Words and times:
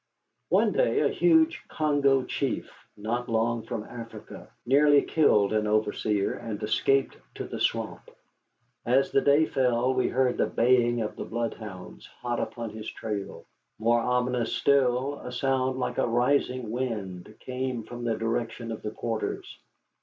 One 0.49 0.71
day 0.71 1.01
a 1.01 1.09
huge 1.09 1.61
Congo 1.67 2.23
chief, 2.25 2.71
not 2.97 3.29
long 3.29 3.61
from 3.61 3.83
Africa, 3.83 4.49
nearly 4.65 5.03
killed 5.03 5.53
an 5.53 5.67
overseer, 5.67 6.33
and 6.33 6.59
escaped 6.63 7.15
to 7.35 7.43
the 7.43 7.59
swamp. 7.59 8.09
As 8.83 9.11
the 9.11 9.21
day 9.21 9.45
fell, 9.45 9.93
we 9.93 10.07
heard 10.09 10.37
the 10.39 10.47
baying 10.47 11.01
of 11.01 11.15
the 11.15 11.23
bloodhounds 11.25 12.07
hot 12.07 12.39
upon 12.39 12.71
his 12.71 12.89
trail. 12.89 13.45
More 13.77 13.99
ominous 13.99 14.53
still, 14.53 15.19
a 15.19 15.31
sound 15.31 15.77
like 15.77 15.99
a 15.99 16.07
rising 16.07 16.71
wind 16.71 17.35
came 17.39 17.83
from 17.83 18.03
the 18.03 18.15
direction 18.17 18.71
of 18.71 18.81
the 18.81 18.89
quarters. 18.89 19.59